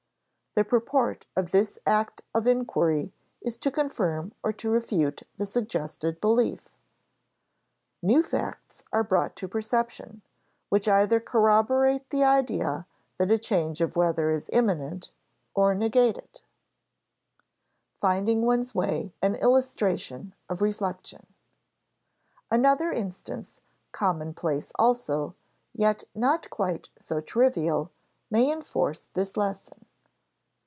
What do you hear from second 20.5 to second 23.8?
reflection] Another instance,